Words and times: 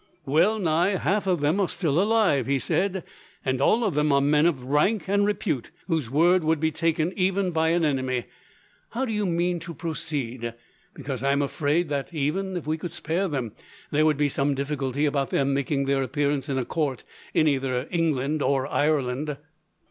"Well 0.25 0.57
nigh 0.57 0.95
half 0.97 1.27
of 1.27 1.41
them 1.41 1.59
are 1.59 1.69
still 1.69 2.01
alive," 2.01 2.47
he 2.47 2.57
said, 2.57 3.03
"and 3.45 3.61
all 3.61 3.83
of 3.83 3.93
them 3.93 4.11
are 4.11 4.19
men 4.19 4.47
of 4.47 4.63
rank 4.63 5.07
and 5.07 5.27
repute, 5.27 5.69
whose 5.85 6.09
word 6.09 6.43
would 6.43 6.59
be 6.59 6.71
taken 6.71 7.13
even 7.15 7.51
by 7.51 7.69
an 7.69 7.85
enemy. 7.85 8.25
How 8.93 9.05
do 9.05 9.13
you 9.13 9.27
mean 9.27 9.59
to 9.59 9.75
proceed? 9.75 10.55
Because 10.95 11.21
I 11.21 11.33
am 11.33 11.43
afraid 11.43 11.87
that, 11.89 12.11
even 12.11 12.57
if 12.57 12.65
we 12.65 12.79
could 12.79 12.93
spare 12.93 13.27
them, 13.27 13.51
there 13.91 14.07
would 14.07 14.17
be 14.17 14.27
some 14.27 14.55
difficulty 14.55 15.05
about 15.05 15.29
their 15.29 15.45
making 15.45 15.85
their 15.85 16.01
appearance 16.01 16.49
in 16.49 16.57
a 16.57 16.65
court, 16.65 17.03
in 17.35 17.47
either 17.47 17.87
England 17.91 18.41
or 18.41 18.65
Ireland." 18.65 19.37